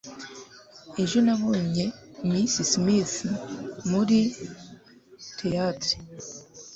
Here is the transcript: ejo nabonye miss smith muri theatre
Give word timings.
ejo 1.01 1.17
nabonye 1.25 1.85
miss 2.29 2.53
smith 2.71 3.17
muri 3.89 4.19
theatre 5.37 5.93